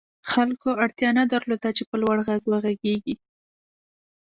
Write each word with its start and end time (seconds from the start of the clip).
خلکو 0.31 0.69
اړتیا 0.83 1.09
نه 1.19 1.23
درلوده 1.33 1.69
چې 1.77 1.83
په 1.89 1.95
لوړ 2.01 2.17
غږ 2.27 2.41
وغږېږي 2.47 3.15